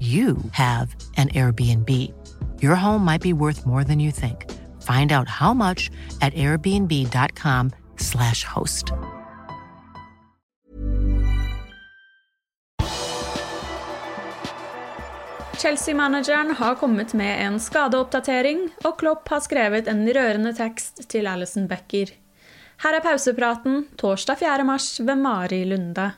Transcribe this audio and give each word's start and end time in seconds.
you 0.00 0.36
have 0.52 0.94
an 1.16 1.28
Airbnb. 1.28 2.12
Your 2.60 2.74
home 2.74 3.02
might 3.04 3.22
be 3.22 3.32
worth 3.32 3.64
more 3.64 3.84
than 3.84 3.98
you 3.98 4.10
think. 4.10 4.44
Find 4.82 5.12
out 5.12 5.28
how 5.28 5.54
much 5.54 5.90
at 6.20 6.34
airbnb.com/slash 6.34 8.44
host. 8.44 8.92
Chelsea-manageren 15.58 16.54
har 16.56 16.74
kommet 16.74 17.14
med 17.14 17.46
en 17.46 17.60
skadeoppdatering, 17.60 18.68
og 18.84 18.98
Klopp 18.98 19.28
har 19.28 19.40
skrevet 19.40 19.88
en 19.88 20.14
rørende 20.14 20.52
tekst 20.52 21.08
til 21.08 21.26
Alison 21.26 21.68
Becker. 21.68 22.12
Her 22.84 22.98
er 22.98 23.00
pausepraten 23.00 23.86
torsdag 23.96 24.36
4. 24.44 24.64
mars 24.68 25.00
ved 25.00 25.16
Mari 25.16 25.64
Lunde. 25.64 26.10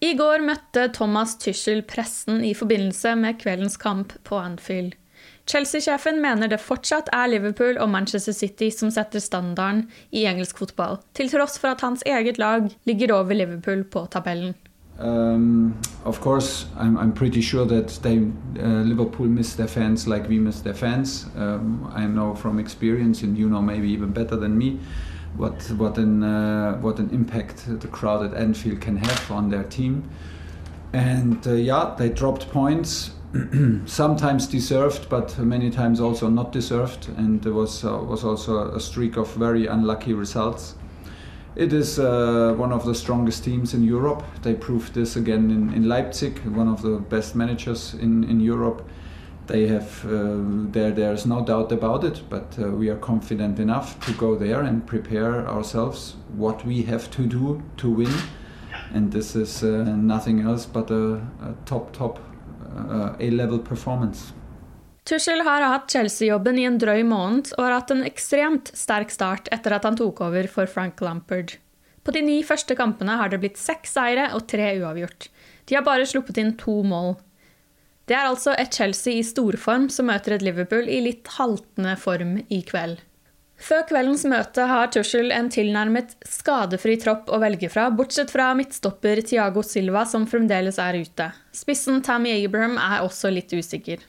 I 0.00 0.14
går 0.16 0.40
møtte 0.40 0.86
Thomas 0.96 1.34
Tyschel 1.36 1.82
pressen 1.84 2.38
i 2.40 2.54
forbindelse 2.56 3.10
med 3.20 3.36
kveldens 3.42 3.76
kamp 3.76 4.14
på 4.24 4.38
Anfield. 4.40 4.94
Chelsea-sjefen 5.50 6.22
mener 6.24 6.48
det 6.48 6.62
fortsatt 6.64 7.10
er 7.12 7.28
Liverpool 7.28 7.76
og 7.76 7.90
Manchester 7.92 8.32
City 8.32 8.70
som 8.72 8.88
setter 8.94 9.20
standarden 9.20 9.82
i 10.16 10.24
engelsk 10.30 10.62
fotball, 10.62 11.02
til 11.12 11.28
tross 11.28 11.60
for 11.60 11.74
at 11.74 11.84
hans 11.84 12.04
eget 12.08 12.40
lag 12.40 12.70
ligger 12.88 13.12
over 13.18 13.36
Liverpool 13.36 13.84
på 13.84 14.06
tabellen. 14.08 14.54
Um, 15.00 15.76
of 16.06 16.20
course, 16.20 16.66
I'm, 16.78 16.96
I'm 16.96 17.12
pretty 17.12 17.42
sure 17.42 17.66
that 17.66 18.00
they, 18.02 18.18
uh, 18.62 18.82
Liverpool 18.84 19.28
miss 19.28 19.54
their 19.54 19.68
fans 19.68 20.06
like 20.06 20.28
we 20.28 20.38
miss 20.38 20.60
their 20.60 20.74
fans. 20.74 21.26
Um, 21.36 21.92
I 21.94 22.06
know 22.06 22.34
from 22.34 22.58
experience, 22.58 23.22
and 23.22 23.36
you 23.36 23.48
know 23.48 23.60
maybe 23.60 23.88
even 23.88 24.12
better 24.12 24.36
than 24.36 24.56
me, 24.56 24.78
what 25.36 25.62
what 25.76 25.98
an 25.98 26.22
uh, 26.22 26.74
what 26.80 26.98
an 26.98 27.10
impact 27.10 27.64
the 27.80 27.88
crowd 27.88 28.24
at 28.24 28.34
Anfield 28.34 28.80
can 28.80 28.96
have 28.96 29.30
on 29.30 29.48
their 29.48 29.64
team. 29.64 30.08
And 30.92 31.46
uh, 31.46 31.52
yeah, 31.52 31.94
they 31.96 32.08
dropped 32.08 32.50
points, 32.50 33.12
sometimes 33.86 34.46
deserved, 34.46 35.08
but 35.08 35.38
many 35.38 35.70
times 35.70 36.00
also 36.00 36.28
not 36.28 36.52
deserved. 36.52 37.08
And 37.16 37.42
there 37.42 37.52
was 37.52 37.84
uh, 37.84 37.98
was 37.98 38.24
also 38.24 38.74
a 38.74 38.80
streak 38.80 39.16
of 39.16 39.32
very 39.34 39.66
unlucky 39.66 40.14
results. 40.14 40.74
It 41.56 41.72
is 41.72 41.98
uh, 41.98 42.54
one 42.56 42.72
of 42.72 42.84
the 42.84 42.94
strongest 42.94 43.44
teams 43.44 43.74
in 43.74 43.82
Europe. 43.82 44.22
They 44.42 44.54
proved 44.54 44.94
this 44.94 45.16
again 45.16 45.50
in, 45.50 45.74
in 45.74 45.88
Leipzig, 45.88 46.38
one 46.46 46.68
of 46.68 46.80
the 46.82 46.98
best 46.98 47.34
managers 47.34 47.94
in, 47.94 48.22
in 48.24 48.40
Europe. 48.40 48.88
They 49.50 49.66
have 49.66 50.04
uh, 50.04 50.70
there. 50.72 50.92
There's 50.92 51.26
no 51.26 51.44
doubt 51.44 51.72
about 51.72 52.04
it. 52.04 52.22
But 52.30 52.58
uh, 52.58 52.70
we 52.70 52.88
are 52.88 52.96
confident 52.96 53.58
enough 53.58 53.98
to 54.06 54.12
go 54.12 54.36
there 54.36 54.62
and 54.62 54.86
prepare 54.86 55.46
ourselves 55.48 56.16
what 56.36 56.64
we 56.64 56.82
have 56.82 57.10
to 57.10 57.26
do 57.26 57.62
to 57.78 57.90
win. 57.90 58.14
And 58.94 59.12
this 59.12 59.34
is 59.34 59.62
uh, 59.62 59.84
nothing 59.96 60.40
else 60.40 60.66
but 60.66 60.90
a, 60.90 61.20
a 61.42 61.54
top, 61.66 61.92
top 61.92 62.18
A-level 63.18 63.58
performance. 63.58 64.32
Tuchel 65.04 65.42
har 65.42 65.62
hatt 65.62 65.90
Chelsea-jobben 65.90 66.58
i 66.60 66.66
en 66.68 66.76
drøy 66.78 67.02
måned 67.02 67.50
og 67.56 67.64
har 67.64 67.74
hatt 67.80 67.90
en 67.90 68.04
ekstremt 68.06 68.70
sterk 68.78 69.10
start 69.10 69.48
etter 69.50 69.74
at 69.74 69.88
han 69.88 69.98
tok 69.98 70.20
over 70.22 70.46
for 70.46 70.70
Frank 70.70 71.00
Lampard. 71.02 71.56
På 72.04 72.14
de 72.14 72.22
ni 72.22 72.36
første 72.46 72.76
kampene 72.78 73.16
har 73.18 73.32
det 73.32 73.40
blitt 73.42 73.58
seks 73.58 73.96
seire 73.96 74.28
og 74.36 74.46
tre 74.52 74.70
uavgjort. 74.78 75.26
De 75.66 75.74
har 75.74 75.82
bare 75.86 76.06
sluppet 76.06 76.38
inn 76.38 76.54
to 76.60 76.76
mål. 76.86 77.16
Det 78.10 78.16
er 78.18 78.26
altså 78.26 78.56
et 78.58 78.74
Chelsea 78.74 79.20
i 79.20 79.22
storform 79.22 79.84
som 79.94 80.08
møter 80.10 80.34
et 80.34 80.42
Liverpool 80.42 80.88
i 80.90 80.98
litt 81.04 81.30
haltende 81.36 81.92
form 81.94 82.40
i 82.50 82.58
kveld. 82.66 82.98
Før 83.60 83.84
kveldens 83.86 84.24
møte 84.26 84.64
har 84.66 84.88
Tuchel 84.90 85.30
en 85.36 85.50
tilnærmet 85.52 86.16
skadefri 86.26 86.96
tropp 86.98 87.28
å 87.30 87.38
velge 87.38 87.68
fra, 87.70 87.84
bortsett 87.94 88.32
fra 88.32 88.48
midtstopper 88.58 89.20
Tiago 89.28 89.62
Silva, 89.62 90.02
som 90.08 90.24
fremdeles 90.26 90.80
er 90.82 90.96
ute. 91.04 91.28
Spissen 91.54 92.00
Tammy 92.02 92.32
Abraham 92.32 92.80
er 92.80 93.04
også 93.04 93.30
litt 93.30 93.52
usikker. 93.52 94.02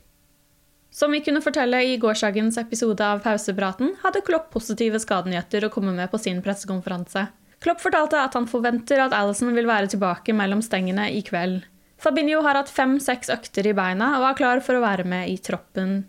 Som 0.89 1.13
vi 1.13 1.21
kunne 1.23 1.43
fortelle 1.43 1.83
i 1.85 1.99
gårsdagens 2.01 2.57
episode 2.63 3.05
av 3.05 3.21
Pausepraten, 3.21 3.93
hadde 4.01 4.23
Klopp 4.25 4.49
positive 4.55 4.97
skadenyheter 5.03 5.67
å 5.67 5.71
komme 5.71 5.93
med 5.93 6.09
på 6.09 6.19
sin 6.19 6.41
pressekonferanse. 6.41 7.27
Klopp 7.61 7.83
fortalte 7.83 8.17
at 8.17 8.33
han 8.39 8.49
forventer 8.49 9.03
at 9.03 9.13
Alison 9.13 9.53
vil 9.53 9.69
være 9.69 9.93
tilbake 9.93 10.33
mellom 10.33 10.65
stengene 10.65 11.11
i 11.13 11.21
kveld. 11.27 11.61
Fabinho 12.01 12.39
har 12.41 12.57
hatt 12.57 12.71
fem-seks 12.73 13.29
økter 13.29 13.67
i 13.69 13.75
beina 13.77 14.15
og 14.17 14.25
er 14.31 14.39
klar 14.39 14.63
for 14.65 14.77
å 14.77 14.81
være 14.81 15.05
med 15.05 15.29
i 15.29 15.37
troppen. 15.37 15.99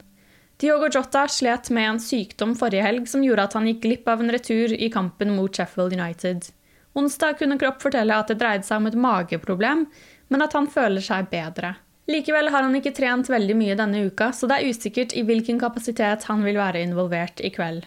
Diogo 0.62 0.88
Jota 0.94 1.26
slet 1.28 1.68
med 1.74 1.88
en 1.90 2.00
sykdom 2.00 2.54
forrige 2.56 2.86
helg 2.86 3.08
som 3.10 3.24
gjorde 3.26 3.44
at 3.48 3.56
han 3.58 3.68
gikk 3.68 3.82
glipp 3.84 4.08
av 4.08 4.22
en 4.22 4.32
retur 4.32 4.72
i 4.72 4.88
kampen 4.94 5.34
mot 5.36 5.52
Sheffield 5.52 5.92
United. 5.98 6.48
Onsdag 6.96 7.38
kunne 7.40 7.58
Klopp 7.60 7.82
fortelle 7.84 8.16
at 8.16 8.32
det 8.32 8.38
dreide 8.40 8.64
seg 8.68 8.80
om 8.80 8.88
et 8.88 8.98
mageproblem, 9.04 9.86
men 10.32 10.44
at 10.44 10.56
han 10.56 10.68
føler 10.70 11.04
seg 11.04 11.28
bedre. 11.32 11.74
Likevel 12.08 12.48
har 12.52 12.64
han 12.66 12.76
ikke 12.76 12.94
trent 12.96 13.28
veldig 13.30 13.56
mye 13.58 13.76
denne 13.78 14.06
uka, 14.08 14.32
så 14.32 14.48
det 14.48 14.58
er 14.58 14.72
usikkert 14.72 15.12
i 15.16 15.24
hvilken 15.28 15.60
kapasitet 15.60 16.24
han 16.28 16.42
vil 16.44 16.60
være 16.60 16.82
involvert 16.86 17.40
i 17.44 17.52
kveld. 17.54 17.84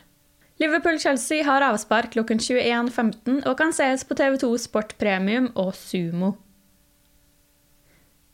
Liverpool-Chelsea 0.61 1.43
har 1.43 1.65
avspark 1.67 2.13
klokken 2.13 2.39
21.15 2.39 3.41
og 3.43 3.57
kan 3.59 3.75
sees 3.75 4.05
på 4.07 4.15
TV2 4.15 4.53
Sport 4.69 4.95
Premium 5.01 5.49
og 5.59 5.73
Sumo. 5.75 6.35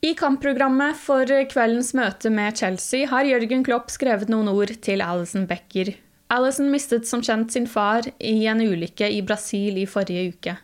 I 0.01 0.15
kampprogrammet 0.17 0.97
for 0.97 1.29
kveldens 1.45 1.91
møte 1.93 2.31
med 2.33 2.57
Chelsea 2.57 3.05
har 3.05 3.27
Jørgen 3.27 3.61
Klopp 3.61 3.91
skrevet 3.93 4.31
noen 4.33 4.47
ord 4.49 4.71
til 4.81 5.03
Alison 5.05 5.43
Becker. 5.45 5.91
Alison 6.33 6.71
mistet 6.73 7.05
som 7.05 7.21
kjent 7.21 7.53
sin 7.53 7.67
far 7.69 8.07
i 8.17 8.47
en 8.49 8.63
ulykke 8.65 9.11
i 9.13 9.19
Brasil 9.21 9.77
i 9.77 9.85
forrige 9.85 10.31
uke. 10.33 10.55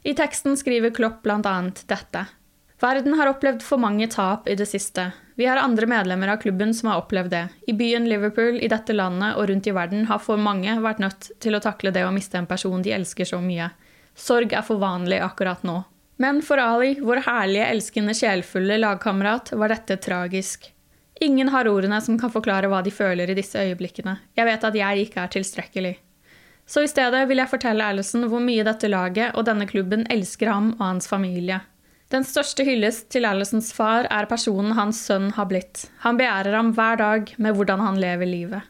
I 0.00 0.14
teksten 0.16 0.56
skriver 0.56 0.94
Klopp 0.96 1.20
bl.a. 1.26 1.52
dette. 1.92 2.24
Verden 2.80 3.18
har 3.20 3.34
opplevd 3.34 3.60
for 3.60 3.84
mange 3.84 4.08
tap 4.08 4.48
i 4.48 4.56
det 4.56 4.70
siste. 4.72 5.10
Vi 5.36 5.44
har 5.44 5.60
andre 5.60 5.84
medlemmer 5.84 6.32
av 6.32 6.40
klubben 6.40 6.72
som 6.72 6.88
har 6.88 7.04
opplevd 7.04 7.36
det. 7.36 7.44
I 7.68 7.76
byen 7.76 8.08
Liverpool, 8.08 8.56
i 8.64 8.72
dette 8.72 8.96
landet 8.96 9.36
og 9.36 9.52
rundt 9.52 9.68
i 9.68 9.76
verden 9.76 10.08
har 10.08 10.24
for 10.24 10.40
mange 10.40 10.80
vært 10.80 11.04
nødt 11.04 11.34
til 11.36 11.52
å 11.52 11.60
takle 11.60 11.92
det 11.92 12.08
å 12.08 12.16
miste 12.16 12.40
en 12.40 12.48
person 12.48 12.80
de 12.80 12.96
elsker 12.96 13.28
så 13.28 13.44
mye. 13.44 13.68
Sorg 14.16 14.56
er 14.56 14.64
for 14.64 14.80
vanlig 14.80 15.20
akkurat 15.20 15.68
nå. 15.68 15.82
Men 16.20 16.42
for 16.44 16.60
Ali, 16.60 16.98
vår 17.00 17.22
herlige, 17.24 17.70
elskende, 17.72 18.12
sjelfulle 18.14 18.76
lagkamerat, 18.76 19.54
var 19.56 19.72
dette 19.72 19.96
tragisk. 20.04 20.66
Ingen 21.20 21.48
har 21.48 21.68
ordene 21.68 22.00
som 22.04 22.18
kan 22.20 22.32
forklare 22.32 22.68
hva 22.68 22.82
de 22.84 22.92
føler 22.92 23.30
i 23.30 23.36
disse 23.38 23.56
øyeblikkene. 23.56 24.18
Jeg 24.36 24.48
vet 24.48 24.66
at 24.68 24.76
jeg 24.76 25.06
ikke 25.06 25.22
er 25.24 25.32
tilstrekkelig. 25.32 25.94
Så 26.68 26.84
i 26.84 26.90
stedet 26.92 27.22
vil 27.28 27.40
jeg 27.40 27.50
fortelle 27.50 27.86
Allison 27.88 28.26
hvor 28.28 28.42
mye 28.44 28.64
dette 28.68 28.88
laget 28.88 29.32
og 29.32 29.46
denne 29.48 29.66
klubben 29.68 30.04
elsker 30.12 30.52
ham 30.52 30.74
og 30.78 30.84
hans 30.84 31.08
familie. 31.08 31.62
Den 32.12 32.26
største 32.26 32.66
hyllest 32.66 33.08
til 33.14 33.24
Allisons 33.24 33.70
far 33.72 34.08
er 34.10 34.28
personen 34.28 34.74
hans 34.76 35.00
sønn 35.06 35.30
har 35.36 35.48
blitt. 35.50 35.86
Han 36.04 36.18
begjærer 36.20 36.56
ham 36.58 36.72
hver 36.76 37.00
dag 37.00 37.32
med 37.38 37.56
hvordan 37.56 37.80
han 37.84 38.00
lever 38.02 38.28
livet. 38.28 38.68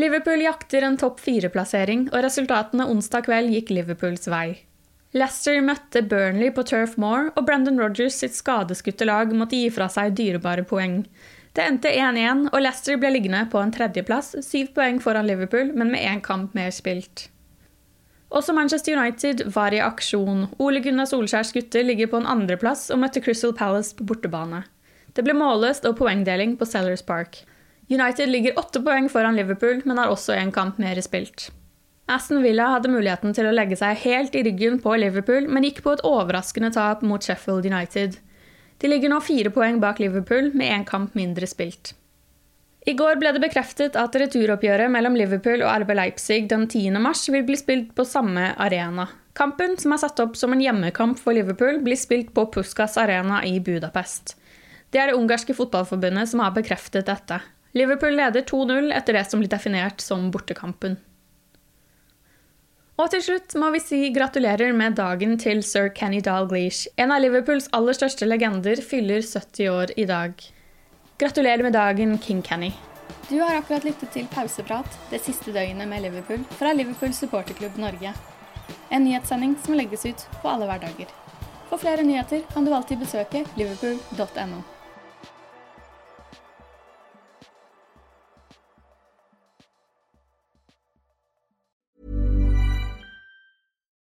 Liverpool 0.00 0.44
jakter 0.44 0.84
en 0.84 0.96
topp 1.00 1.20
fire-plassering, 1.24 2.08
og 2.12 2.24
resultatene 2.24 2.88
onsdag 2.92 3.24
kveld 3.28 3.52
gikk 3.52 3.72
Liverpools 3.72 4.28
vei. 4.28 4.58
Leicester 5.14 5.60
møtte 5.62 6.02
Burnley 6.02 6.50
på 6.52 6.64
Turf 6.66 6.96
Moor, 7.00 7.30
og 7.36 7.46
Brendan 7.46 7.78
Rogers 7.80 8.18
sitt 8.20 8.34
skadeskutte 8.34 9.06
lag 9.06 9.30
måtte 9.32 9.56
gi 9.56 9.70
fra 9.70 9.86
seg 9.92 10.16
dyrebare 10.18 10.66
poeng. 10.66 11.04
Det 11.56 11.64
endte 11.64 11.92
1-1, 11.94 12.50
og 12.50 12.60
Leicester 12.60 12.98
ble 13.00 13.14
liggende 13.14 13.46
på 13.52 13.62
en 13.62 13.72
tredjeplass, 13.72 14.34
syv 14.44 14.74
poeng 14.76 14.98
foran 15.00 15.28
Liverpool, 15.28 15.70
men 15.72 15.94
med 15.94 16.02
én 16.04 16.20
kamp 16.24 16.52
mer 16.58 16.74
spilt. 16.74 17.28
Også 18.34 18.52
Manchester 18.52 18.98
United 18.98 19.44
var 19.54 19.72
i 19.72 19.80
aksjon. 19.80 20.48
Ole 20.58 20.82
Gunnar 20.84 21.06
Solskjærs 21.08 21.54
gutter 21.54 21.86
ligger 21.86 22.10
på 22.10 22.20
en 22.20 22.28
andreplass 22.28 22.88
og 22.90 23.00
møtte 23.00 23.22
Crystal 23.22 23.54
Palace 23.56 23.94
på 23.96 24.04
bortebane. 24.10 24.64
Det 25.16 25.24
ble 25.24 25.36
målløst 25.38 25.86
og 25.88 25.96
poengdeling 26.00 26.58
på 26.58 26.66
Sellers 26.68 27.06
Park. 27.06 27.44
United 27.88 28.28
ligger 28.28 28.58
åtte 28.58 28.82
poeng 28.82 29.06
foran 29.08 29.38
Liverpool, 29.38 29.80
men 29.86 30.02
har 30.02 30.10
også 30.10 30.34
en 30.34 30.52
kamp 30.52 30.82
mer 30.82 30.98
spilt. 31.00 31.48
Aston 32.06 32.42
Villa 32.42 32.68
hadde 32.70 32.90
muligheten 32.92 33.34
til 33.34 33.48
å 33.48 33.52
legge 33.54 33.76
seg 33.78 33.98
helt 34.04 34.36
i 34.38 34.44
ryggen 34.46 34.78
på 34.82 34.94
Liverpool, 34.94 35.48
men 35.50 35.66
gikk 35.66 35.82
på 35.82 35.96
et 35.96 36.04
overraskende 36.06 36.70
tap 36.76 37.02
mot 37.02 37.22
Sheffield 37.22 37.66
United. 37.66 38.20
De 38.78 38.90
ligger 38.90 39.10
nå 39.10 39.18
fire 39.24 39.50
poeng 39.50 39.80
bak 39.82 39.98
Liverpool, 39.98 40.52
med 40.54 40.70
én 40.70 40.84
kamp 40.86 41.16
mindre 41.18 41.48
spilt. 41.50 41.96
I 42.86 42.94
går 42.94 43.18
ble 43.18 43.32
det 43.34 43.42
bekreftet 43.42 43.96
at 43.98 44.14
returoppgjøret 44.14 44.92
mellom 44.94 45.16
Liverpool 45.18 45.64
og 45.66 45.82
RB 45.82 45.90
Leipzig 45.98 46.44
den 46.52 46.68
10. 46.68 47.00
mars 47.02 47.24
vil 47.26 47.42
bli 47.48 47.58
spilt 47.58 47.88
på 47.98 48.06
samme 48.06 48.52
arena. 48.62 49.08
Kampen, 49.34 49.74
som 49.82 49.96
er 49.96 50.04
satt 50.04 50.22
opp 50.22 50.38
som 50.38 50.54
en 50.54 50.62
hjemmekamp 50.62 51.18
for 51.18 51.34
Liverpool, 51.34 51.80
blir 51.82 51.98
spilt 51.98 52.30
på 52.36 52.46
Puskas 52.54 52.94
arena 53.02 53.42
i 53.44 53.58
Budapest. 53.58 54.36
Det 54.94 55.02
er 55.02 55.10
det 55.10 55.18
ungarske 55.18 55.58
fotballforbundet 55.58 56.30
som 56.30 56.44
har 56.44 56.54
bekreftet 56.54 57.10
dette. 57.10 57.40
Liverpool 57.74 58.14
leder 58.14 58.46
2-0 58.46 58.94
etter 58.94 59.18
det 59.18 59.26
som 59.26 59.42
blir 59.42 59.50
definert 59.50 60.00
som 60.00 60.30
bortekampen. 60.30 60.94
Og 62.96 63.10
til 63.12 63.20
slutt 63.20 63.52
må 63.60 63.68
vi 63.74 63.80
si 63.84 63.98
gratulerer 64.08 64.72
med 64.72 64.94
dagen 64.96 65.34
til 65.36 65.58
sir 65.60 65.90
Kenny 65.92 66.22
Dalglish. 66.24 66.86
En 66.96 67.10
av 67.12 67.20
Liverpools 67.20 67.66
aller 67.76 67.96
største 67.96 68.24
legender 68.24 68.80
fyller 68.80 69.20
70 69.20 69.68
år 69.68 69.92
i 70.00 70.06
dag. 70.08 70.32
Gratulerer 71.20 71.60
med 71.66 71.76
dagen, 71.76 72.14
King 72.24 72.40
Kenny. 72.42 72.70
Du 73.28 73.36
har 73.42 73.58
akkurat 73.58 73.84
lyttet 73.84 74.14
til 74.14 74.24
Pauseprat 74.32 74.96
det 75.10 75.20
siste 75.26 75.52
døgnet 75.52 75.90
med 75.90 76.06
Liverpool 76.06 76.40
fra 76.56 76.72
Liverpool 76.72 77.12
supporterklubb 77.12 77.76
Norge. 77.82 78.14
En 78.88 79.04
nyhetssending 79.04 79.58
som 79.64 79.76
legges 79.76 80.06
ut 80.08 80.24
på 80.40 80.48
alle 80.48 80.64
hverdager. 80.70 81.12
For 81.68 81.76
flere 81.82 82.06
nyheter 82.06 82.48
kan 82.54 82.64
du 82.64 82.72
alltid 82.72 83.04
besøke 83.04 83.44
liverpool.no. 83.60 84.62